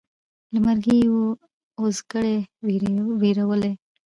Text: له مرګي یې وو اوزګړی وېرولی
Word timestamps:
له 0.53 0.59
مرګي 0.65 0.95
یې 1.01 1.07
وو 1.13 1.25
اوزګړی 1.79 2.37
وېرولی 3.21 3.73